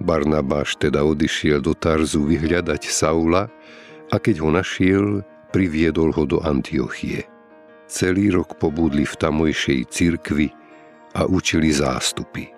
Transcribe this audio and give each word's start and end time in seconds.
Barnabáš 0.00 0.76
teda 0.76 1.00
odišiel 1.02 1.64
do 1.64 1.72
Tarzu 1.72 2.28
vyhľadať 2.28 2.88
Saula 2.88 3.48
a 4.12 4.16
keď 4.20 4.44
ho 4.44 4.50
našiel, 4.52 5.06
priviedol 5.50 6.12
ho 6.12 6.24
do 6.28 6.38
Antiochie. 6.44 7.24
Celý 7.86 8.34
rok 8.34 8.60
pobudli 8.60 9.06
v 9.06 9.14
tamojšej 9.14 9.80
cirkvi 9.88 10.52
a 11.16 11.24
učili 11.24 11.72
zástupy. 11.72 12.52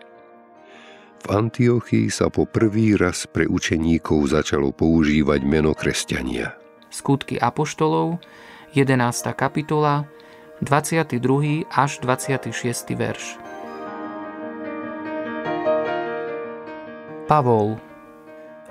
V 1.19 1.27
Antiochii 1.31 2.09
sa 2.11 2.31
po 2.31 2.47
prvý 2.47 2.95
raz 2.95 3.27
pre 3.27 3.47
učeníkov 3.47 4.35
začalo 4.35 4.71
používať 4.71 5.41
meno 5.43 5.75
kresťania. 5.75 6.55
Skutky 6.89 7.37
Apoštolov, 7.37 8.23
11. 8.73 8.99
kapitola, 9.35 10.09
22. 10.65 11.69
až 11.71 11.91
26. 12.03 12.99
verš. 12.99 13.48
Pavol 17.29 17.77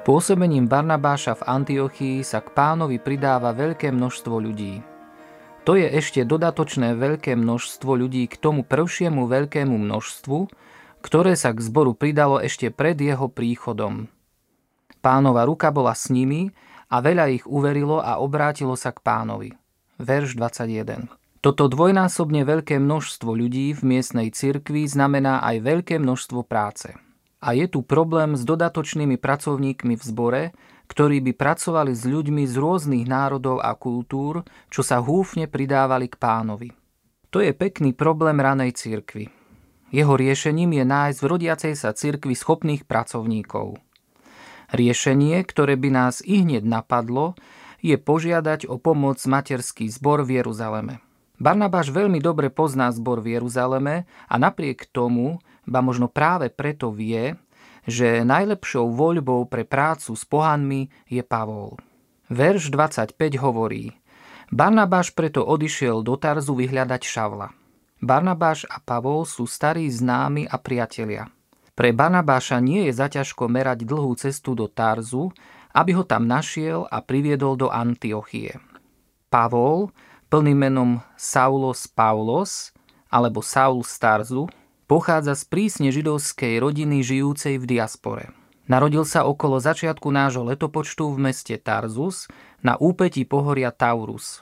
Pôsobením 0.01 0.65
Barnabáša 0.65 1.37
v 1.37 1.61
Antiochii 1.61 2.25
sa 2.25 2.41
k 2.41 2.57
pánovi 2.57 2.97
pridáva 2.97 3.53
veľké 3.53 3.93
množstvo 3.93 4.33
ľudí. 4.33 4.81
To 5.61 5.77
je 5.77 5.85
ešte 5.85 6.25
dodatočné 6.25 6.97
veľké 6.97 7.37
množstvo 7.37 7.91
ľudí 7.93 8.25
k 8.25 8.33
tomu 8.41 8.65
prvšiemu 8.65 9.29
veľkému 9.29 9.77
množstvu, 9.77 10.49
ktoré 11.05 11.37
sa 11.37 11.53
k 11.53 11.61
zboru 11.61 11.93
pridalo 11.93 12.41
ešte 12.41 12.73
pred 12.73 12.97
jeho 12.97 13.29
príchodom. 13.29 14.09
Pánova 15.05 15.45
ruka 15.45 15.69
bola 15.69 15.93
s 15.93 16.09
nimi 16.09 16.49
a 16.89 16.97
veľa 16.97 17.29
ich 17.29 17.45
uverilo 17.45 18.01
a 18.01 18.17
obrátilo 18.17 18.73
sa 18.73 18.89
k 18.89 19.05
pánovi. 19.05 19.53
Verš 20.01 20.33
21. 20.33 21.05
Toto 21.45 21.69
dvojnásobne 21.69 22.41
veľké 22.41 22.81
množstvo 22.81 23.37
ľudí 23.37 23.77
v 23.77 23.81
miestnej 23.85 24.33
cirkvi 24.33 24.89
znamená 24.89 25.45
aj 25.45 25.61
veľké 25.61 26.01
množstvo 26.01 26.41
práce. 26.41 26.97
A 27.37 27.53
je 27.53 27.69
tu 27.69 27.85
problém 27.85 28.33
s 28.33 28.41
dodatočnými 28.41 29.21
pracovníkmi 29.21 29.93
v 29.93 30.03
zbore, 30.03 30.43
ktorí 30.89 31.21
by 31.21 31.31
pracovali 31.37 31.93
s 31.93 32.07
ľuďmi 32.07 32.43
z 32.49 32.55
rôznych 32.57 33.05
národov 33.05 33.61
a 33.61 33.75
kultúr, 33.77 34.41
čo 34.73 34.81
sa 34.81 34.97
húfne 35.03 35.45
pridávali 35.45 36.09
k 36.09 36.17
pánovi. 36.17 36.69
To 37.29 37.43
je 37.43 37.51
pekný 37.53 37.93
problém 37.93 38.39
ranej 38.39 38.73
cirkvi. 38.73 39.29
Jeho 39.93 40.19
riešením 40.19 40.81
je 40.81 40.83
nájsť 40.83 41.19
v 41.21 41.29
rodiacej 41.29 41.73
sa 41.77 41.95
cirkvi 41.95 42.35
schopných 42.35 42.83
pracovníkov. 42.89 43.79
Riešenie, 44.73 45.39
ktoré 45.47 45.79
by 45.79 45.89
nás 45.93 46.19
i 46.25 46.43
hneď 46.43 46.67
napadlo, 46.67 47.39
je 47.79 47.95
požiadať 47.95 48.67
o 48.67 48.81
pomoc 48.81 49.21
materský 49.23 49.87
zbor 49.87 50.27
v 50.27 50.43
Jeruzaleme. 50.43 50.99
Barnabáš 51.37 51.93
veľmi 51.93 52.17
dobre 52.17 52.49
pozná 52.49 52.89
zbor 52.89 53.21
v 53.21 53.37
Jeruzaleme 53.37 54.09
a 54.25 54.35
napriek 54.41 54.89
tomu 54.89 55.37
ba 55.67 55.83
možno 55.83 56.07
práve 56.07 56.47
preto 56.47 56.89
vie, 56.89 57.35
že 57.87 58.23
najlepšou 58.23 58.87
voľbou 58.91 59.47
pre 59.47 59.63
prácu 59.63 60.15
s 60.15 60.23
pohanmi 60.23 60.87
je 61.07 61.23
Pavol. 61.23 61.79
Verš 62.27 62.71
25 62.71 63.15
hovorí 63.39 63.95
Barnabáš 64.51 65.11
preto 65.11 65.43
odišiel 65.43 66.03
do 66.03 66.15
Tarzu 66.15 66.55
vyhľadať 66.55 67.01
Šavla. 67.03 67.51
Barnabáš 67.99 68.63
a 68.67 68.79
Pavol 68.79 69.27
sú 69.27 69.47
starí 69.47 69.87
známi 69.91 70.47
a 70.47 70.55
priatelia. 70.59 71.27
Pre 71.77 71.89
Barnabáša 71.93 72.59
nie 72.59 72.87
je 72.89 72.93
zaťažko 72.95 73.47
merať 73.47 73.85
dlhú 73.85 74.11
cestu 74.17 74.55
do 74.55 74.65
Tarzu, 74.71 75.31
aby 75.75 75.93
ho 75.93 76.03
tam 76.03 76.25
našiel 76.25 76.89
a 76.89 77.03
priviedol 77.03 77.53
do 77.53 77.67
Antiochie. 77.69 78.57
Pavol, 79.27 79.91
plným 80.31 80.57
menom 80.57 80.91
Saulos 81.15 81.85
Paulos, 81.85 82.75
alebo 83.07 83.39
Saul 83.39 83.83
Starzu, 83.83 84.47
Pochádza 84.87 85.35
z 85.35 85.43
prísne 85.51 85.91
židovskej 85.91 86.63
rodiny 86.63 87.03
žijúcej 87.03 87.59
v 87.59 87.75
diaspore. 87.75 88.31
Narodil 88.71 89.03
sa 89.03 89.27
okolo 89.27 89.59
začiatku 89.59 90.07
nášho 90.07 90.47
letopočtu 90.47 91.11
v 91.11 91.27
meste 91.27 91.59
Tarzus 91.59 92.31
na 92.63 92.79
úpetí 92.79 93.27
pohoria 93.27 93.75
Taurus. 93.75 94.39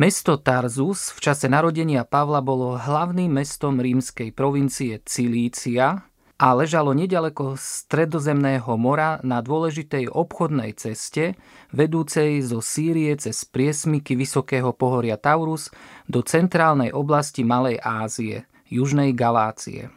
Mesto 0.00 0.40
Tarzus 0.40 1.12
v 1.12 1.18
čase 1.20 1.44
narodenia 1.52 2.08
Pavla 2.08 2.40
bolo 2.40 2.80
hlavným 2.80 3.36
mestom 3.36 3.76
rímskej 3.76 4.32
provincie 4.32 4.96
Cilícia 5.04 6.08
a 6.40 6.46
ležalo 6.56 6.96
nedaleko 6.96 7.60
stredozemného 7.60 8.72
mora 8.80 9.20
na 9.20 9.44
dôležitej 9.44 10.08
obchodnej 10.08 10.72
ceste 10.72 11.36
vedúcej 11.68 12.40
zo 12.40 12.64
Sýrie 12.64 13.12
cez 13.20 13.44
priesmyky 13.44 14.16
vysokého 14.16 14.72
pohoria 14.72 15.20
Taurus 15.20 15.68
do 16.08 16.24
centrálnej 16.24 16.96
oblasti 16.96 17.44
Malej 17.44 17.76
Ázie– 17.84 18.48
južnej 18.72 19.12
Galácie. 19.12 19.92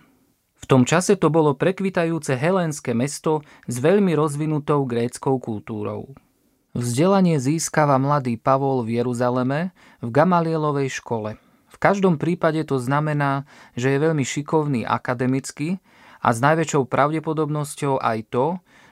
V 0.60 0.66
tom 0.68 0.84
čase 0.84 1.16
to 1.16 1.32
bolo 1.32 1.56
prekvitajúce 1.56 2.36
helénske 2.36 2.92
mesto 2.92 3.46
s 3.70 3.80
veľmi 3.80 4.12
rozvinutou 4.18 4.84
gréckou 4.84 5.40
kultúrou. 5.40 6.12
Vzdelanie 6.76 7.40
získava 7.40 7.96
mladý 7.96 8.36
Pavol 8.36 8.84
v 8.84 9.00
Jeruzaleme 9.00 9.72
v 10.04 10.10
Gamalielovej 10.12 11.00
škole. 11.00 11.40
V 11.72 11.78
každom 11.80 12.20
prípade 12.20 12.60
to 12.68 12.76
znamená, 12.84 13.48
že 13.80 13.96
je 13.96 14.04
veľmi 14.04 14.28
šikovný 14.28 14.84
akademicky 14.84 15.80
a 16.20 16.36
s 16.36 16.44
najväčšou 16.44 16.84
pravdepodobnosťou 16.92 18.04
aj 18.04 18.20
to, 18.28 18.46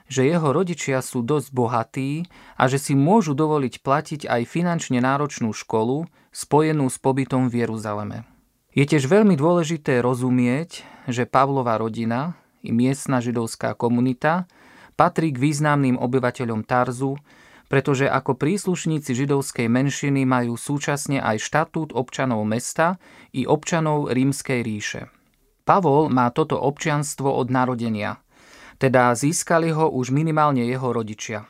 že 0.08 0.28
jeho 0.28 0.52
rodičia 0.52 1.00
sú 1.00 1.24
dosť 1.24 1.48
bohatí 1.52 2.28
a 2.60 2.68
že 2.68 2.80
si 2.80 2.92
môžu 2.96 3.32
dovoliť 3.32 3.80
platiť 3.80 4.20
aj 4.28 4.42
finančne 4.48 5.00
náročnú 5.00 5.52
školu 5.52 6.08
spojenú 6.32 6.88
s 6.88 6.96
pobytom 7.00 7.48
v 7.48 7.64
Jeruzaleme. 7.64 8.33
Je 8.74 8.82
tiež 8.82 9.06
veľmi 9.06 9.38
dôležité 9.38 10.02
rozumieť, 10.02 10.82
že 11.06 11.30
Pavlova 11.30 11.78
rodina 11.78 12.34
i 12.58 12.74
miestna 12.74 13.22
židovská 13.22 13.78
komunita 13.78 14.50
patrí 14.98 15.30
k 15.30 15.38
významným 15.38 15.94
obyvateľom 15.94 16.66
Tarzu, 16.66 17.14
pretože 17.70 18.10
ako 18.10 18.34
príslušníci 18.34 19.14
židovskej 19.14 19.70
menšiny 19.70 20.26
majú 20.26 20.58
súčasne 20.58 21.22
aj 21.22 21.46
štatút 21.46 21.94
občanov 21.94 22.42
mesta 22.42 22.98
i 23.30 23.46
občanov 23.46 24.10
rímskej 24.10 24.66
ríše. 24.66 25.06
Pavol 25.62 26.10
má 26.10 26.34
toto 26.34 26.58
občianstvo 26.58 27.30
od 27.30 27.54
narodenia, 27.54 28.18
teda 28.82 29.14
získali 29.14 29.70
ho 29.70 29.86
už 29.86 30.10
minimálne 30.10 30.66
jeho 30.66 30.90
rodičia. 30.90 31.46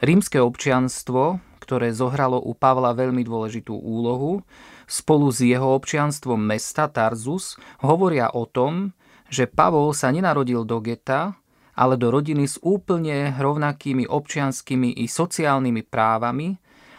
Rímske 0.00 0.40
občianstvo, 0.40 1.44
ktoré 1.60 1.92
zohralo 1.92 2.40
u 2.40 2.56
Pavla 2.56 2.96
veľmi 2.96 3.20
dôležitú 3.20 3.76
úlohu, 3.76 4.40
spolu 4.84 5.32
s 5.32 5.44
jeho 5.44 5.76
občianstvom 5.76 6.40
mesta 6.40 6.88
Tarzus 6.88 7.56
hovoria 7.80 8.32
o 8.32 8.44
tom, 8.48 8.92
že 9.28 9.48
Pavol 9.48 9.96
sa 9.96 10.12
nenarodil 10.12 10.62
do 10.68 10.78
geta, 10.84 11.34
ale 11.74 11.98
do 11.98 12.14
rodiny 12.14 12.46
s 12.46 12.56
úplne 12.62 13.34
rovnakými 13.34 14.06
občianskými 14.06 14.94
i 15.02 15.10
sociálnymi 15.10 15.82
právami, 15.82 16.54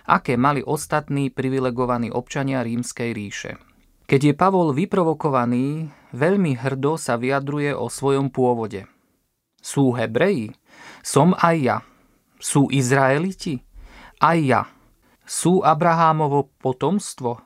aké 0.06 0.36
mali 0.36 0.62
ostatní 0.62 1.32
privilegovaní 1.32 2.12
občania 2.12 2.62
rímskej 2.62 3.10
ríše. 3.16 3.52
Keď 4.06 4.22
je 4.22 4.34
Pavol 4.38 4.70
vyprovokovaný, 4.76 5.90
veľmi 6.14 6.62
hrdo 6.62 6.94
sa 7.00 7.18
vyjadruje 7.18 7.74
o 7.74 7.90
svojom 7.90 8.30
pôvode. 8.30 8.86
Sú 9.66 9.98
Hebreji? 9.98 10.54
Som 11.02 11.34
aj 11.34 11.58
ja. 11.58 11.78
Sú 12.38 12.70
Izraeliti? 12.70 13.66
Aj 14.22 14.38
ja. 14.38 14.70
Sú 15.26 15.66
Abrahámovo 15.66 16.54
potomstvo? 16.62 17.42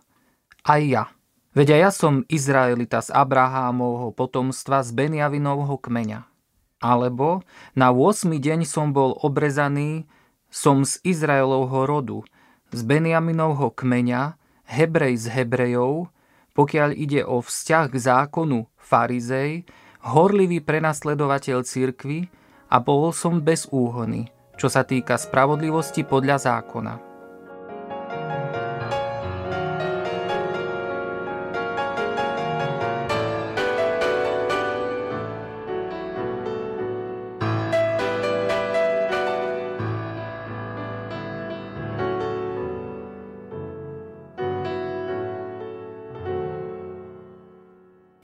Aj 0.69 0.85
ja. 0.85 1.09
Veď 1.57 1.81
ja 1.81 1.89
som 1.89 2.21
Izraelita 2.29 3.01
z 3.01 3.09
Abrahámovho 3.09 4.13
potomstva 4.13 4.85
z 4.85 4.93
Benjavinovho 4.93 5.81
kmeňa. 5.81 6.29
Alebo 6.77 7.41
na 7.73 7.89
8. 7.89 8.29
deň 8.37 8.69
som 8.69 8.93
bol 8.93 9.17
obrezaný, 9.17 10.05
som 10.53 10.85
z 10.85 11.01
Izraelovho 11.01 11.89
rodu, 11.89 12.21
z 12.69 12.85
Benjaminovho 12.85 13.73
kmeňa, 13.73 14.37
Hebrej 14.69 15.25
z 15.25 15.33
Hebrejov, 15.33 16.13
pokiaľ 16.53 16.93
ide 16.93 17.25
o 17.25 17.41
vzťah 17.41 17.89
k 17.89 17.95
zákonu 17.97 18.69
farizej, 18.77 19.65
horlivý 20.05 20.61
prenasledovateľ 20.61 21.65
cirkvy 21.65 22.29
a 22.69 22.77
bol 22.77 23.09
som 23.09 23.41
bez 23.41 23.65
úhony, 23.73 24.29
čo 24.53 24.69
sa 24.69 24.85
týka 24.85 25.17
spravodlivosti 25.17 26.05
podľa 26.05 26.37
zákona. 26.37 27.08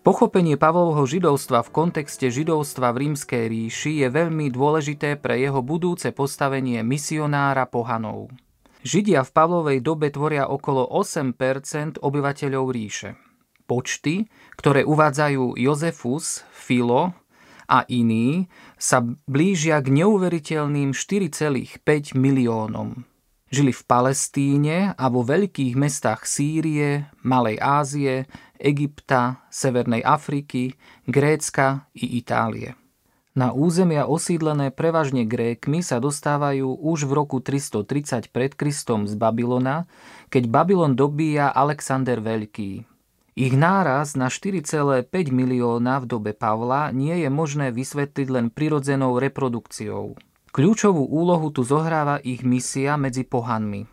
Pochopenie 0.05 0.53
Pavlovho 0.53 1.01
židovstva 1.09 1.65
v 1.65 1.73
kontexte 1.73 2.29
židovstva 2.29 2.93
v 2.93 3.09
rímskej 3.09 3.49
ríši 3.49 4.05
je 4.05 4.07
veľmi 4.13 4.53
dôležité 4.53 5.17
pre 5.17 5.41
jeho 5.41 5.65
budúce 5.65 6.13
postavenie 6.13 6.85
misionára 6.85 7.65
pohanov. 7.65 8.29
Židia 8.85 9.25
v 9.25 9.33
Pavlovej 9.33 9.81
dobe 9.81 10.13
tvoria 10.13 10.45
okolo 10.45 10.85
8% 10.93 11.97
obyvateľov 12.05 12.65
ríše. 12.69 13.17
Počty, 13.65 14.29
ktoré 14.53 14.85
uvádzajú 14.85 15.57
Jozefus, 15.57 16.45
Filo 16.53 17.17
a 17.65 17.81
iní, 17.89 18.45
sa 18.77 19.01
blížia 19.25 19.81
k 19.81 19.89
neuveriteľným 19.89 20.93
4,5 20.93 22.13
miliónom. 22.13 23.09
Žili 23.55 23.71
v 23.71 23.87
Palestíne 23.87 24.77
a 24.99 25.07
vo 25.07 25.23
veľkých 25.23 25.79
mestách 25.79 26.27
Sýrie, 26.27 27.07
Malej 27.23 27.55
Ázie, 27.63 28.27
Egypta, 28.59 29.47
Severnej 29.47 30.03
Afriky, 30.03 30.75
Grécka 31.07 31.87
i 31.95 32.19
Itálie. 32.19 32.75
Na 33.31 33.55
územia 33.55 34.11
osídlené 34.11 34.75
prevažne 34.75 35.23
Grékmi 35.23 35.79
sa 35.79 36.03
dostávajú 36.03 36.67
už 36.67 37.07
v 37.07 37.11
roku 37.15 37.39
330 37.39 38.27
pred 38.27 38.51
Kristom 38.51 39.07
z 39.07 39.15
Babylona, 39.15 39.87
keď 40.27 40.51
Babylon 40.51 40.99
dobíja 40.99 41.47
Alexander 41.47 42.19
Veľký. 42.19 42.83
Ich 43.39 43.55
náraz 43.55 44.19
na 44.19 44.27
4,5 44.27 45.07
milióna 45.31 46.03
v 46.03 46.05
dobe 46.11 46.35
Pavla 46.35 46.91
nie 46.91 47.23
je 47.23 47.31
možné 47.31 47.71
vysvetliť 47.71 48.27
len 48.27 48.51
prirodzenou 48.51 49.15
reprodukciou. 49.15 50.19
Kľúčovú 50.55 51.03
úlohu 51.11 51.51
tu 51.51 51.67
zohráva 51.67 52.23
ich 52.23 52.39
misia 52.47 52.95
medzi 52.95 53.27
pohanmi. 53.27 53.91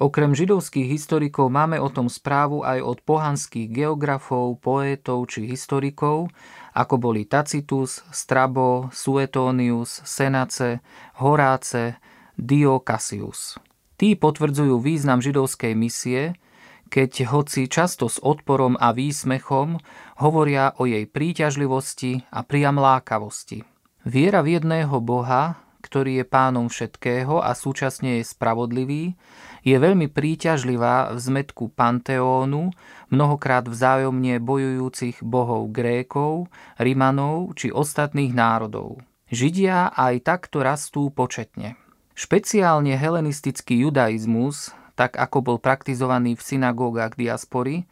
Okrem 0.00 0.32
židovských 0.32 0.88
historikov 0.88 1.52
máme 1.52 1.76
o 1.76 1.92
tom 1.92 2.08
správu 2.08 2.64
aj 2.64 2.80
od 2.80 2.98
pohanských 3.04 3.68
geografov, 3.68 4.56
poétov 4.56 5.28
či 5.28 5.44
historikov, 5.44 6.32
ako 6.72 6.96
boli 6.96 7.28
Tacitus, 7.28 8.00
Strabo, 8.08 8.88
Suetonius, 8.88 10.00
Senace, 10.08 10.80
Horáce, 11.20 12.00
Dio 12.40 12.80
Cassius. 12.80 13.60
Tí 14.00 14.16
potvrdzujú 14.16 14.80
význam 14.80 15.20
židovskej 15.20 15.76
misie, 15.76 16.40
keď 16.88 17.28
hoci 17.36 17.68
často 17.68 18.08
s 18.08 18.16
odporom 18.16 18.80
a 18.80 18.96
výsmechom 18.96 19.76
hovoria 20.24 20.72
o 20.80 20.88
jej 20.88 21.04
príťažlivosti 21.04 22.24
a 22.32 22.40
priam 22.48 22.80
lákavosti. 22.80 23.60
Viera 24.08 24.40
v 24.40 24.56
jedného 24.56 25.04
Boha, 25.04 25.67
ktorý 25.80 26.22
je 26.22 26.26
pánom 26.26 26.66
všetkého 26.66 27.38
a 27.40 27.54
súčasne 27.54 28.18
je 28.20 28.24
spravodlivý, 28.26 29.14
je 29.62 29.76
veľmi 29.76 30.10
príťažlivá 30.10 31.14
v 31.14 31.18
zmetku 31.18 31.74
panteónu, 31.74 32.70
mnohokrát 33.10 33.66
vzájomne 33.66 34.40
bojujúcich 34.42 35.22
bohov 35.22 35.70
Grékov, 35.70 36.48
Rimanov 36.78 37.54
či 37.58 37.70
ostatných 37.70 38.32
národov. 38.34 39.02
Židia 39.28 39.92
aj 39.92 40.24
takto 40.24 40.64
rastú 40.64 41.12
početne. 41.12 41.76
Špeciálne 42.16 42.96
helenistický 42.96 43.84
judaizmus, 43.84 44.72
tak 44.98 45.14
ako 45.14 45.38
bol 45.44 45.58
praktizovaný 45.62 46.34
v 46.34 46.42
synagógach 46.42 47.14
diaspory, 47.14 47.86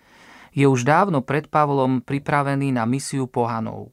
je 0.56 0.64
už 0.64 0.88
dávno 0.88 1.20
pred 1.20 1.46
Pavlom 1.46 2.00
pripravený 2.00 2.72
na 2.72 2.88
misiu 2.88 3.28
pohanov. 3.28 3.92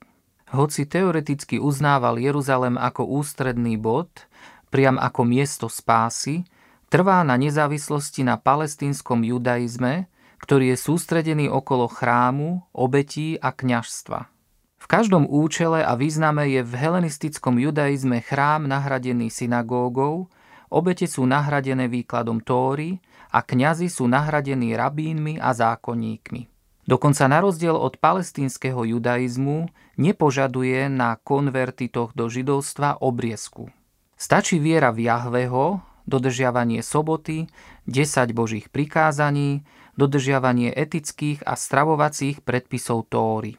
Hoci 0.54 0.86
teoreticky 0.86 1.58
uznával 1.58 2.22
Jeruzalem 2.22 2.78
ako 2.78 3.10
ústredný 3.10 3.74
bod, 3.74 4.30
priam 4.70 5.02
ako 5.02 5.26
miesto 5.26 5.66
spásy, 5.66 6.46
trvá 6.94 7.26
na 7.26 7.42
nezávislosti 7.42 8.22
na 8.22 8.38
palestínskom 8.38 9.26
judaizme, 9.26 10.06
ktorý 10.46 10.78
je 10.78 10.78
sústredený 10.78 11.50
okolo 11.50 11.90
chrámu, 11.90 12.70
obetí 12.70 13.34
a 13.42 13.50
kňažstva. 13.50 14.30
V 14.78 14.86
každom 14.86 15.26
účele 15.26 15.82
a 15.82 15.98
význame 15.98 16.46
je 16.54 16.62
v 16.62 16.74
helenistickom 16.78 17.58
judaizme 17.58 18.22
chrám 18.22 18.70
nahradený 18.70 19.34
synagógou, 19.34 20.30
obete 20.70 21.10
sú 21.10 21.26
nahradené 21.26 21.90
výkladom 21.90 22.46
Tóry 22.46 23.02
a 23.34 23.42
kňazi 23.42 23.90
sú 23.90 24.06
nahradení 24.06 24.78
rabínmi 24.78 25.42
a 25.42 25.50
zákonníkmi. 25.50 26.53
Dokonca 26.84 27.32
na 27.32 27.40
rozdiel 27.40 27.80
od 27.80 27.96
palestínskeho 27.96 28.84
judaizmu 28.84 29.72
nepožaduje 29.96 30.92
na 30.92 31.16
konvertitoch 31.16 32.12
do 32.12 32.28
židovstva 32.28 33.00
obriezku. 33.00 33.72
Stačí 34.20 34.60
viera 34.60 34.92
v 34.92 35.08
Jahveho, 35.08 35.80
dodržiavanie 36.04 36.84
soboty, 36.84 37.48
10 37.88 38.36
božích 38.36 38.68
prikázaní, 38.68 39.64
dodržiavanie 39.96 40.76
etických 40.76 41.44
a 41.48 41.56
stravovacích 41.56 42.44
predpisov 42.44 43.08
Tóry. 43.08 43.56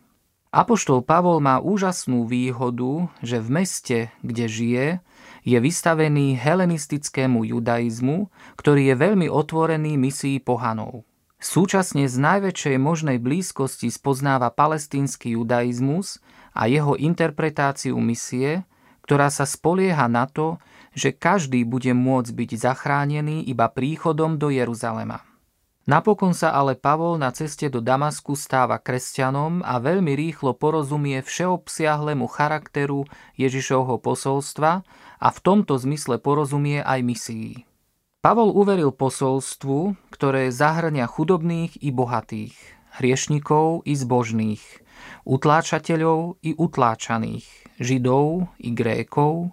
Apoštol 0.55 1.03
Pavol 1.03 1.43
má 1.43 1.59
úžasnú 1.59 2.31
výhodu, 2.31 3.11
že 3.27 3.43
v 3.43 3.49
meste, 3.51 3.99
kde 4.23 4.47
žije, 4.47 4.87
je 5.43 5.59
vystavený 5.59 6.39
helenistickému 6.39 7.43
judaizmu, 7.43 8.31
ktorý 8.55 8.93
je 8.93 8.95
veľmi 8.95 9.27
otvorený 9.27 9.99
misii 9.99 10.39
pohanov. 10.39 11.03
Súčasne 11.45 12.09
z 12.09 12.17
najväčšej 12.17 12.77
možnej 12.81 13.21
blízkosti 13.21 13.93
spoznáva 13.93 14.49
palestínsky 14.49 15.37
judaizmus 15.37 16.25
a 16.57 16.65
jeho 16.73 16.97
interpretáciu 16.97 18.01
misie, 18.01 18.65
ktorá 19.05 19.29
sa 19.29 19.45
spolieha 19.45 20.09
na 20.09 20.25
to, 20.25 20.57
že 20.97 21.13
každý 21.13 21.69
bude 21.69 21.93
môcť 21.93 22.33
byť 22.33 22.51
zachránený 22.57 23.45
iba 23.45 23.69
príchodom 23.69 24.41
do 24.41 24.49
Jeruzalema. 24.49 25.21
Napokon 25.85 26.33
sa 26.33 26.57
ale 26.57 26.81
Pavol 26.81 27.21
na 27.21 27.29
ceste 27.29 27.69
do 27.69 27.85
Damasku 27.85 28.41
stáva 28.41 28.81
kresťanom 28.81 29.61
a 29.61 29.77
veľmi 29.77 30.17
rýchlo 30.17 30.57
porozumie 30.57 31.21
všeobsiahlemu 31.21 32.25
charakteru 32.25 33.05
Ježišovho 33.37 34.01
posolstva 34.01 34.81
a 35.21 35.29
v 35.29 35.39
tomto 35.45 35.77
zmysle 35.77 36.17
porozumie 36.25 36.81
aj 36.81 37.05
misii. 37.05 37.74
Pavol 38.25 38.57
uveril 38.57 38.89
posolstvu, 38.89 40.01
ktoré 40.09 40.49
zahrňa 40.49 41.05
chudobných 41.05 41.77
i 41.85 41.93
bohatých, 41.93 42.57
hriešnikov 42.97 43.85
i 43.85 43.93
zbožných, 43.93 44.65
utláčateľov 45.29 46.41
i 46.41 46.57
utláčaných, 46.57 47.45
židov 47.77 48.49
i 48.57 48.73
grékov, 48.73 49.53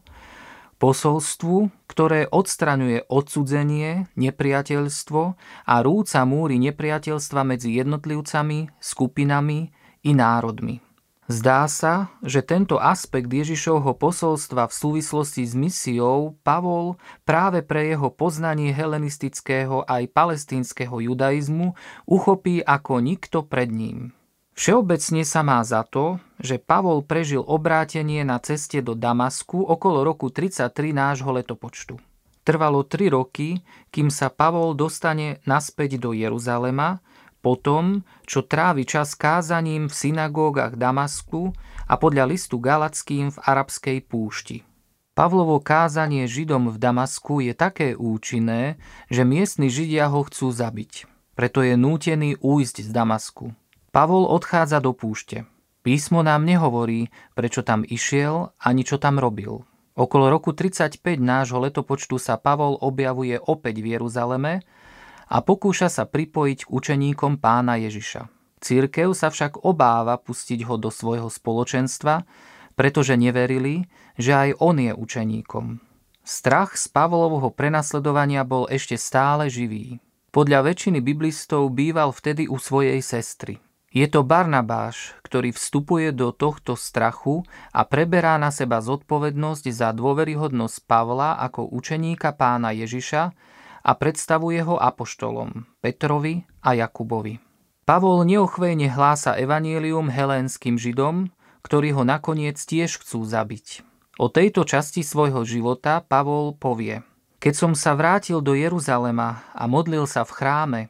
Posolstvu, 0.82 1.70
ktoré 1.86 2.26
odstraňuje 2.26 3.06
odsudzenie, 3.06 4.10
nepriateľstvo 4.18 5.22
a 5.68 5.76
rúca 5.86 6.20
múry 6.26 6.58
nepriateľstva 6.58 7.46
medzi 7.46 7.78
jednotlivcami, 7.78 8.82
skupinami 8.82 9.70
i 10.02 10.12
národmi. 10.18 10.91
Zdá 11.32 11.64
sa, 11.72 12.12
že 12.20 12.44
tento 12.44 12.76
aspekt 12.76 13.32
Ježišovho 13.32 13.96
posolstva 13.96 14.68
v 14.68 14.74
súvislosti 14.76 15.48
s 15.48 15.56
misiou 15.56 16.36
Pavol 16.44 17.00
práve 17.24 17.64
pre 17.64 17.88
jeho 17.88 18.12
poznanie 18.12 18.76
helenistického 18.76 19.88
aj 19.88 20.12
palestínskeho 20.12 20.92
judaizmu 21.00 21.72
uchopí 22.04 22.60
ako 22.60 23.00
nikto 23.00 23.48
pred 23.48 23.72
ním. 23.72 24.12
Všeobecne 24.60 25.24
sa 25.24 25.40
má 25.40 25.64
za 25.64 25.88
to, 25.88 26.20
že 26.36 26.60
Pavol 26.60 27.00
prežil 27.00 27.40
obrátenie 27.40 28.28
na 28.28 28.36
ceste 28.44 28.84
do 28.84 28.92
Damasku 28.92 29.64
okolo 29.64 30.04
roku 30.04 30.28
33 30.36 30.68
nášho 30.92 31.32
letopočtu. 31.32 31.96
Trvalo 32.44 32.84
3 32.84 33.08
roky, 33.08 33.64
kým 33.88 34.12
sa 34.12 34.28
Pavol 34.28 34.76
dostane 34.76 35.40
naspäť 35.48 35.96
do 35.96 36.12
Jeruzalema, 36.12 37.00
potom, 37.42 38.06
čo 38.30 38.46
trávi 38.46 38.86
čas 38.86 39.18
kázaním 39.18 39.90
v 39.90 39.98
synagógach 39.98 40.78
Damasku 40.78 41.52
a 41.90 41.98
podľa 41.98 42.30
listu 42.30 42.62
Galackým 42.62 43.34
v 43.34 43.38
arabskej 43.42 43.98
púšti. 44.06 44.64
Pavlovo 45.12 45.60
kázanie 45.60 46.24
Židom 46.24 46.72
v 46.72 46.78
Damasku 46.80 47.44
je 47.44 47.52
také 47.52 48.00
účinné, 48.00 48.80
že 49.12 49.28
miestni 49.28 49.68
Židia 49.68 50.08
ho 50.08 50.24
chcú 50.24 50.56
zabiť. 50.56 51.10
Preto 51.36 51.60
je 51.66 51.76
nútený 51.76 52.40
újsť 52.40 52.88
z 52.88 52.90
Damasku. 52.96 53.52
Pavol 53.92 54.24
odchádza 54.24 54.80
do 54.80 54.96
púšte. 54.96 55.44
Písmo 55.84 56.24
nám 56.24 56.48
nehovorí, 56.48 57.12
prečo 57.36 57.60
tam 57.60 57.84
išiel 57.84 58.56
ani 58.62 58.88
čo 58.88 59.02
tam 59.02 59.20
robil. 59.20 59.68
Okolo 60.00 60.32
roku 60.32 60.56
35 60.56 61.04
nášho 61.20 61.60
letopočtu 61.60 62.16
sa 62.16 62.40
Pavol 62.40 62.80
objavuje 62.80 63.36
opäť 63.36 63.84
v 63.84 64.00
Jeruzaleme 64.00 64.64
a 65.32 65.38
pokúša 65.40 65.88
sa 65.88 66.04
pripojiť 66.04 66.68
k 66.68 66.70
učeníkom 66.70 67.40
pána 67.40 67.80
Ježiša. 67.80 68.28
Církev 68.60 69.16
sa 69.16 69.32
však 69.32 69.64
obáva 69.64 70.20
pustiť 70.20 70.68
ho 70.68 70.76
do 70.76 70.92
svojho 70.92 71.32
spoločenstva, 71.32 72.28
pretože 72.76 73.16
neverili, 73.16 73.88
že 74.20 74.36
aj 74.36 74.50
on 74.60 74.76
je 74.84 74.92
učeníkom. 74.92 75.80
Strach 76.22 76.78
z 76.78 76.86
Pavlovho 76.92 77.50
prenasledovania 77.50 78.46
bol 78.46 78.70
ešte 78.70 79.00
stále 79.00 79.50
živý. 79.50 79.98
Podľa 80.30 80.68
väčšiny 80.70 81.02
biblistov 81.02 81.74
býval 81.74 82.14
vtedy 82.14 82.46
u 82.46 82.62
svojej 82.62 83.02
sestry. 83.02 83.58
Je 83.92 84.08
to 84.08 84.24
Barnabáš, 84.24 85.20
ktorý 85.28 85.52
vstupuje 85.52 86.16
do 86.16 86.32
tohto 86.32 86.80
strachu 86.80 87.44
a 87.76 87.84
preberá 87.84 88.40
na 88.40 88.48
seba 88.48 88.80
zodpovednosť 88.80 89.68
za 89.68 89.92
dôveryhodnosť 89.92 90.88
Pavla 90.88 91.36
ako 91.44 91.68
učeníka 91.76 92.32
pána 92.32 92.72
Ježiša 92.72 93.36
a 93.82 93.92
predstavuje 93.98 94.62
ho 94.62 94.78
apoštolom 94.78 95.66
Petrovi 95.82 96.46
a 96.62 96.78
Jakubovi. 96.78 97.42
Pavol 97.86 98.24
neochvejne 98.24 98.94
hlása 98.94 99.36
evanielium 99.36 100.08
helénskym 100.08 100.78
židom, 100.78 101.34
ktorí 101.66 101.94
ho 101.98 102.06
nakoniec 102.06 102.62
tiež 102.62 103.02
chcú 103.02 103.26
zabiť. 103.26 103.86
O 104.22 104.30
tejto 104.30 104.64
časti 104.64 105.02
svojho 105.02 105.42
života 105.44 106.02
Pavol 106.06 106.54
povie 106.54 107.02
Keď 107.42 107.54
som 107.58 107.72
sa 107.74 107.98
vrátil 107.98 108.40
do 108.40 108.54
Jeruzalema 108.54 109.42
a 109.52 109.66
modlil 109.66 110.06
sa 110.06 110.22
v 110.22 110.32
chráme, 110.34 110.82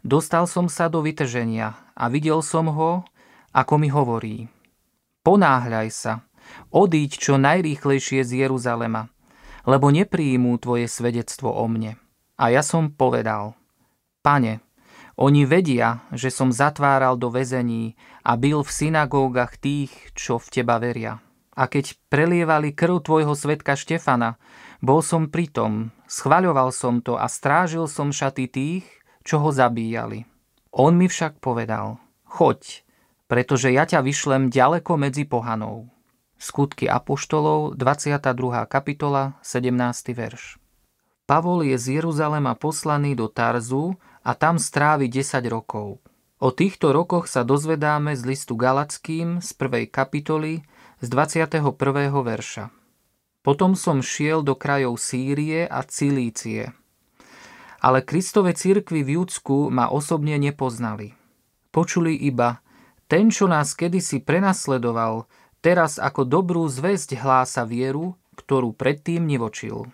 Dostal 0.00 0.48
som 0.48 0.64
sa 0.72 0.88
do 0.88 1.04
vytrženia 1.04 1.76
a 1.92 2.08
videl 2.08 2.40
som 2.40 2.72
ho, 2.72 3.04
ako 3.52 3.74
mi 3.76 3.92
hovorí. 3.92 4.48
Ponáhľaj 5.20 5.88
sa, 5.92 6.24
odíď 6.72 7.20
čo 7.20 7.36
najrýchlejšie 7.36 8.24
z 8.24 8.48
Jeruzalema, 8.48 9.12
lebo 9.68 9.92
nepríjmú 9.92 10.56
tvoje 10.56 10.88
svedectvo 10.88 11.52
o 11.52 11.68
mne. 11.68 12.00
A 12.40 12.48
ja 12.48 12.64
som 12.64 12.88
povedal, 12.88 13.52
pane, 14.24 14.64
oni 15.20 15.44
vedia, 15.44 16.08
že 16.16 16.32
som 16.32 16.48
zatváral 16.48 17.20
do 17.20 17.28
väzení 17.28 18.00
a 18.24 18.40
byl 18.40 18.64
v 18.64 18.72
synagógach 18.72 19.60
tých, 19.60 19.92
čo 20.16 20.40
v 20.40 20.48
teba 20.48 20.80
veria. 20.80 21.20
A 21.52 21.68
keď 21.68 22.00
prelievali 22.08 22.72
krv 22.72 23.04
tvojho 23.04 23.36
svetka 23.36 23.76
Štefana, 23.76 24.40
bol 24.80 25.04
som 25.04 25.28
pritom, 25.28 25.92
schvaľoval 26.08 26.72
som 26.72 27.04
to 27.04 27.20
a 27.20 27.28
strážil 27.28 27.84
som 27.84 28.08
šaty 28.08 28.48
tých, 28.48 28.88
čo 29.20 29.44
ho 29.44 29.52
zabíjali. 29.52 30.24
On 30.72 30.96
mi 30.96 31.12
však 31.12 31.44
povedal, 31.44 32.00
choď, 32.24 32.80
pretože 33.28 33.68
ja 33.68 33.84
ťa 33.84 34.00
vyšlem 34.00 34.48
ďaleko 34.48 34.96
medzi 34.96 35.28
pohanou. 35.28 35.92
Skutky 36.40 36.88
Apoštolov, 36.88 37.76
22. 37.76 38.24
kapitola, 38.64 39.36
17. 39.44 40.16
verš. 40.16 40.59
Pavol 41.30 41.62
je 41.62 41.78
z 41.78 42.02
Jeruzalema 42.02 42.58
poslaný 42.58 43.14
do 43.14 43.30
Tarzu 43.30 43.94
a 44.26 44.34
tam 44.34 44.58
strávi 44.58 45.06
10 45.06 45.46
rokov. 45.46 46.02
O 46.42 46.50
týchto 46.50 46.90
rokoch 46.90 47.30
sa 47.30 47.46
dozvedáme 47.46 48.18
z 48.18 48.26
listu 48.26 48.58
Galackým 48.58 49.38
z 49.38 49.54
1. 49.54 49.86
kapitoly 49.86 50.66
z 50.98 51.06
21. 51.06 51.62
verša. 52.10 52.74
Potom 53.46 53.78
som 53.78 54.02
šiel 54.02 54.42
do 54.42 54.58
krajov 54.58 54.98
Sýrie 54.98 55.70
a 55.70 55.86
Cilície– 55.86 56.74
ale 57.80 58.04
Kristove 58.04 58.52
cirkvi 58.52 59.00
v 59.00 59.16
Júdsku 59.16 59.72
ma 59.72 59.88
osobne 59.88 60.36
nepoznali. 60.36 61.16
Počuli 61.72 62.12
iba, 62.28 62.60
ten, 63.08 63.32
čo 63.32 63.48
nás 63.48 63.72
kedysi 63.72 64.20
prenasledoval, 64.20 65.24
teraz 65.64 65.96
ako 65.96 66.28
dobrú 66.28 66.68
zväzť 66.68 67.16
hlása 67.16 67.64
vieru, 67.64 68.20
ktorú 68.36 68.76
predtým 68.76 69.24
nevočil. 69.24 69.88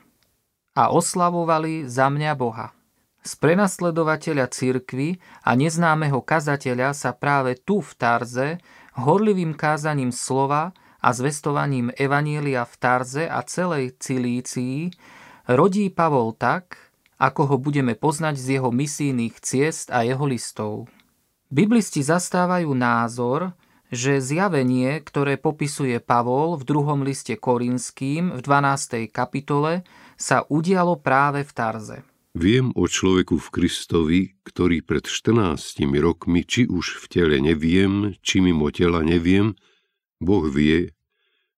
A 0.77 0.93
oslavovali 0.93 1.89
za 1.89 2.13
mňa 2.13 2.33
Boha. 2.37 2.77
Z 3.27 3.41
prenasledovateľa 3.43 4.47
cirkvy 4.53 5.19
a 5.43 5.57
neznámeho 5.59 6.23
kazateľa 6.23 6.95
sa 6.95 7.11
práve 7.17 7.59
tu 7.59 7.83
v 7.83 7.91
Tarze 7.97 8.49
horlivým 8.95 9.53
kázaním 9.57 10.15
slova 10.15 10.71
a 11.03 11.09
zvestovaním 11.11 11.91
Evanielia 11.97 12.63
v 12.63 12.75
Tarze 12.79 13.25
a 13.27 13.43
celej 13.43 13.99
Cilícii 13.99 14.95
rodí 15.51 15.91
Pavol 15.91 16.39
tak, 16.39 16.79
ako 17.17 17.55
ho 17.55 17.57
budeme 17.57 17.97
poznať 17.97 18.37
z 18.37 18.47
jeho 18.61 18.71
misijných 18.73 19.37
ciest 19.41 19.89
a 19.93 20.05
jeho 20.05 20.25
listov. 20.29 20.87
Biblisti 21.49 22.03
zastávajú 22.03 22.75
názor, 22.75 23.55
že 23.87 24.19
zjavenie, 24.19 24.99
ktoré 24.99 25.39
popisuje 25.39 26.03
Pavol 26.03 26.59
v 26.59 26.67
druhom 26.67 27.07
liste 27.07 27.39
Korinským 27.39 28.35
v 28.35 28.41
12. 28.43 29.07
kapitole, 29.15 29.87
sa 30.17 30.45
udialo 30.49 30.99
práve 31.01 31.45
v 31.45 31.53
Tarze. 31.53 31.99
Viem 32.37 32.69
o 32.77 32.85
človeku 32.85 33.41
v 33.41 33.49
Kristovi, 33.49 34.21
ktorý 34.45 34.85
pred 34.85 35.09
14 35.09 35.89
rokmi, 35.97 36.45
či 36.45 36.69
už 36.69 37.01
v 37.01 37.05
tele 37.09 37.37
neviem, 37.41 38.13
či 38.21 38.45
mimo 38.45 38.69
tela 38.69 39.01
neviem, 39.01 39.57
Boh 40.21 40.45
vie, 40.49 40.93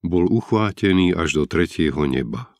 bol 0.06 0.30
uchvátený 0.30 1.14
až 1.18 1.42
do 1.42 1.44
tretieho 1.50 2.06
neba. 2.06 2.54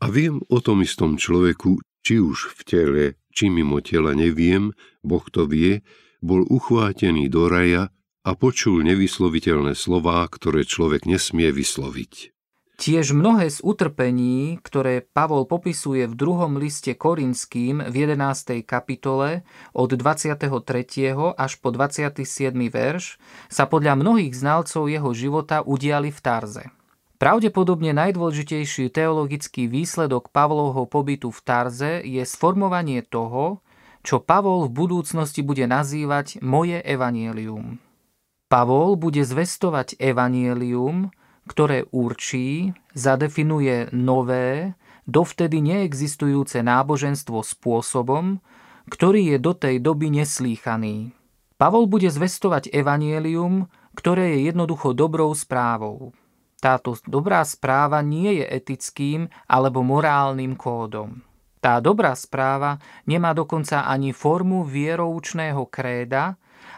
A 0.00 0.08
viem 0.08 0.40
o 0.48 0.58
tom 0.60 0.80
istom 0.80 1.20
človeku, 1.20 1.80
či 2.00 2.20
už 2.20 2.56
v 2.56 2.60
tele, 2.64 3.04
či 3.32 3.52
mimo 3.52 3.84
tela 3.84 4.16
neviem, 4.16 4.72
Boh 5.04 5.24
to 5.28 5.44
vie, 5.44 5.84
bol 6.24 6.44
uchvátený 6.48 7.28
do 7.28 7.48
raja 7.48 7.92
a 8.24 8.30
počul 8.32 8.80
nevysloviteľné 8.84 9.76
slová, 9.76 10.24
ktoré 10.32 10.64
človek 10.64 11.04
nesmie 11.04 11.52
vysloviť. 11.52 12.35
Tiež 12.76 13.16
mnohé 13.16 13.48
z 13.48 13.64
utrpení, 13.64 14.60
ktoré 14.60 15.00
Pavol 15.00 15.48
popisuje 15.48 16.04
v 16.04 16.12
druhom 16.12 16.60
liste 16.60 16.92
Korinským 16.92 17.80
v 17.80 17.94
11. 18.04 18.60
kapitole 18.68 19.48
od 19.72 19.96
23. 19.96 20.44
až 21.16 21.52
po 21.56 21.72
27. 21.72 22.20
verš, 22.68 23.16
sa 23.48 23.64
podľa 23.64 23.96
mnohých 23.96 24.36
znalcov 24.36 24.92
jeho 24.92 25.08
života 25.16 25.64
udiali 25.64 26.12
v 26.12 26.20
Tarze. 26.20 26.64
Pravdepodobne 27.16 27.96
najdôležitejší 27.96 28.92
teologický 28.92 29.72
výsledok 29.72 30.28
Pavlovho 30.28 30.84
pobytu 30.84 31.32
v 31.32 31.40
Tarze 31.48 32.04
je 32.04 32.20
sformovanie 32.28 33.00
toho, 33.00 33.64
čo 34.04 34.20
Pavol 34.20 34.68
v 34.68 34.84
budúcnosti 34.84 35.40
bude 35.40 35.64
nazývať 35.64 36.44
moje 36.44 36.84
evanielium. 36.84 37.80
Pavol 38.52 39.00
bude 39.00 39.24
zvestovať 39.24 39.96
evanielium, 39.96 41.08
ktoré 41.46 41.86
určí, 41.94 42.74
zadefinuje 42.92 43.90
nové, 43.94 44.74
dovtedy 45.06 45.62
neexistujúce 45.62 46.60
náboženstvo 46.60 47.42
spôsobom, 47.42 48.42
ktorý 48.90 49.34
je 49.34 49.38
do 49.38 49.52
tej 49.54 49.82
doby 49.82 50.10
neslýchaný. 50.22 51.14
Pavol 51.56 51.88
bude 51.88 52.12
zvestovať 52.12 52.68
evanielium, 52.70 53.70
ktoré 53.96 54.36
je 54.36 54.52
jednoducho 54.52 54.92
dobrou 54.92 55.32
správou 55.32 56.12
táto 56.66 56.96
dobrá 57.06 57.44
správa 57.44 58.00
nie 58.00 58.42
je 58.42 58.46
etickým 58.48 59.28
alebo 59.46 59.84
morálnym 59.84 60.56
kódom. 60.56 61.22
Tá 61.60 61.78
dobrá 61.78 62.10
správa 62.18 62.82
nemá 63.06 63.30
dokonca 63.36 63.86
ani 63.86 64.10
formu 64.10 64.66
vieroučného 64.66 65.62
kréda 65.70 66.34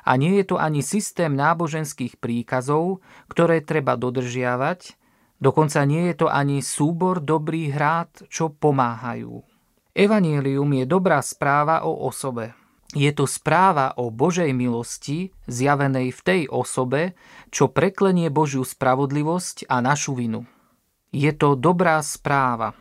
a 0.08 0.16
nie 0.16 0.40
je 0.40 0.54
to 0.54 0.56
ani 0.56 0.80
systém 0.80 1.36
náboženských 1.36 2.16
príkazov, 2.16 3.04
ktoré 3.28 3.60
treba 3.60 4.00
dodržiavať, 4.00 4.96
Dokonca 5.38 5.86
nie 5.86 6.10
je 6.10 6.26
to 6.26 6.26
ani 6.26 6.58
súbor 6.58 7.22
dobrých 7.22 7.72
rád, 7.78 8.10
čo 8.26 8.50
pomáhajú. 8.50 9.38
Evangelium 9.94 10.70
je 10.82 10.84
dobrá 10.86 11.22
správa 11.22 11.86
o 11.86 12.06
osobe. 12.10 12.58
Je 12.90 13.10
to 13.14 13.28
správa 13.28 13.94
o 14.00 14.10
Božej 14.10 14.50
milosti, 14.50 15.30
zjavenej 15.46 16.10
v 16.10 16.20
tej 16.24 16.40
osobe, 16.50 17.14
čo 17.54 17.70
preklenie 17.70 18.34
Božiu 18.34 18.66
spravodlivosť 18.66 19.70
a 19.70 19.78
našu 19.78 20.18
vinu. 20.18 20.42
Je 21.14 21.30
to 21.36 21.54
dobrá 21.54 22.02
správa. 22.02 22.74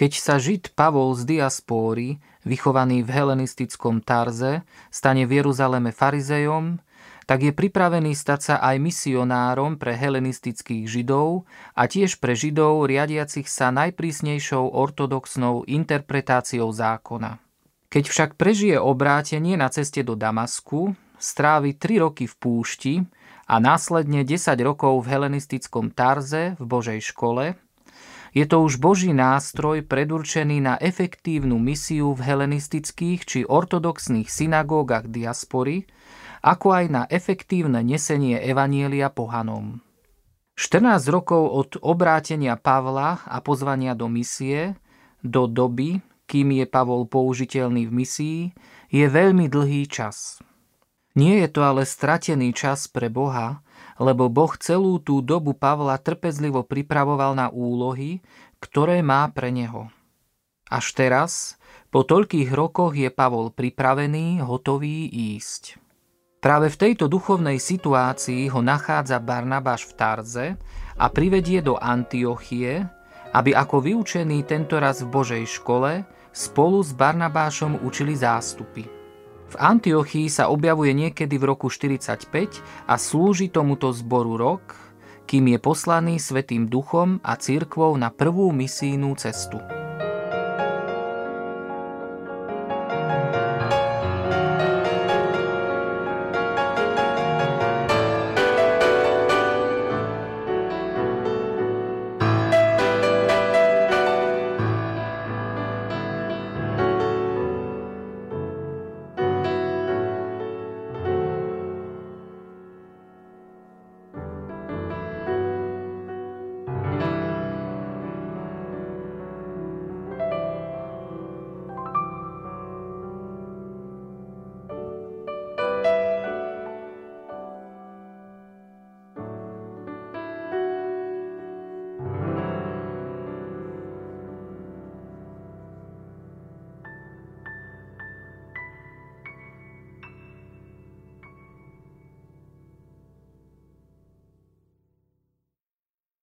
Keď 0.00 0.12
sa 0.16 0.40
Žid 0.40 0.72
Pavol 0.72 1.12
z 1.12 1.28
diaspóry, 1.28 2.24
vychovaný 2.48 3.04
v 3.04 3.12
helenistickom 3.12 4.00
Tarze, 4.00 4.64
stane 4.88 5.28
v 5.28 5.44
Jeruzaleme 5.44 5.92
farizejom, 5.92 6.80
tak 7.28 7.44
je 7.44 7.52
pripravený 7.52 8.16
stať 8.16 8.40
sa 8.40 8.54
aj 8.64 8.80
misionárom 8.80 9.76
pre 9.76 9.92
helenistických 9.92 10.88
židov 10.88 11.44
a 11.76 11.84
tiež 11.84 12.16
pre 12.16 12.32
židov 12.32 12.88
riadiacich 12.88 13.44
sa 13.44 13.68
najprísnejšou 13.76 14.72
ortodoxnou 14.72 15.68
interpretáciou 15.68 16.72
zákona. 16.72 17.36
Keď 17.92 18.04
však 18.08 18.30
prežije 18.40 18.80
obrátenie 18.80 19.60
na 19.60 19.68
ceste 19.68 20.00
do 20.00 20.16
Damasku, 20.16 20.96
strávi 21.20 21.76
3 21.76 22.08
roky 22.08 22.24
v 22.24 22.34
púšti 22.40 22.94
a 23.44 23.60
následne 23.60 24.24
10 24.24 24.48
rokov 24.64 25.04
v 25.04 25.12
helenistickom 25.12 25.92
Tarze 25.92 26.56
v 26.56 26.64
Božej 26.64 27.04
škole, 27.04 27.60
je 28.30 28.44
to 28.46 28.62
už 28.62 28.78
Boží 28.78 29.10
nástroj 29.10 29.82
predurčený 29.82 30.62
na 30.62 30.74
efektívnu 30.78 31.58
misiu 31.58 32.14
v 32.14 32.20
helenistických 32.22 33.20
či 33.26 33.38
ortodoxných 33.42 34.30
synagógach 34.30 35.10
diaspory, 35.10 35.90
ako 36.40 36.66
aj 36.72 36.84
na 36.88 37.02
efektívne 37.10 37.82
nesenie 37.82 38.38
Evanielia 38.38 39.10
pohanom. 39.10 39.82
14 40.60 41.08
rokov 41.08 41.40
od 41.40 41.70
obrátenia 41.80 42.54
Pavla 42.54 43.24
a 43.24 43.40
pozvania 43.40 43.96
do 43.96 44.12
misie, 44.12 44.76
do 45.24 45.48
doby, 45.48 46.04
kým 46.28 46.52
je 46.62 46.66
Pavol 46.68 47.08
použiteľný 47.08 47.88
v 47.88 47.92
misii, 48.04 48.40
je 48.92 49.06
veľmi 49.08 49.48
dlhý 49.48 49.88
čas. 49.88 50.38
Nie 51.18 51.42
je 51.42 51.48
to 51.50 51.66
ale 51.66 51.82
stratený 51.82 52.54
čas 52.54 52.86
pre 52.86 53.10
Boha, 53.10 53.64
lebo 54.00 54.32
Boh 54.32 54.56
celú 54.56 54.96
tú 54.96 55.20
dobu 55.20 55.52
Pavla 55.52 56.00
trpezlivo 56.00 56.64
pripravoval 56.64 57.36
na 57.36 57.52
úlohy, 57.52 58.24
ktoré 58.56 59.04
má 59.04 59.28
pre 59.28 59.52
neho. 59.52 59.92
Až 60.72 60.96
teraz, 60.96 61.60
po 61.92 62.08
toľkých 62.08 62.48
rokoch 62.56 62.96
je 62.96 63.12
Pavol 63.12 63.52
pripravený, 63.52 64.40
hotový 64.40 65.04
ísť. 65.36 65.76
Práve 66.40 66.72
v 66.72 66.80
tejto 66.88 67.04
duchovnej 67.12 67.60
situácii 67.60 68.48
ho 68.48 68.64
nachádza 68.64 69.20
Barnabáš 69.20 69.84
v 69.84 69.92
Tarze 69.92 70.46
a 70.96 71.12
privedie 71.12 71.60
do 71.60 71.76
Antiochie, 71.76 72.88
aby 73.36 73.52
ako 73.52 73.84
vyučený 73.84 74.48
tentoraz 74.48 75.04
v 75.04 75.12
Božej 75.12 75.44
škole 75.44 76.08
spolu 76.32 76.80
s 76.80 76.96
Barnabášom 76.96 77.84
učili 77.84 78.16
zástupy. 78.16 78.99
V 79.50 79.58
Antiochii 79.58 80.30
sa 80.30 80.46
objavuje 80.46 80.94
niekedy 80.94 81.34
v 81.34 81.50
roku 81.50 81.66
45 81.66 82.62
a 82.86 82.94
slúži 82.94 83.50
tomuto 83.50 83.90
zboru 83.90 84.38
rok, 84.38 84.78
kým 85.26 85.50
je 85.50 85.58
poslaný 85.58 86.22
Svetým 86.22 86.70
duchom 86.70 87.18
a 87.26 87.34
církvou 87.34 87.98
na 87.98 88.14
prvú 88.14 88.54
misijnú 88.54 89.18
cestu. 89.18 89.79